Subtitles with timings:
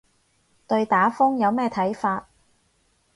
[0.67, 2.27] 對打風有咩睇法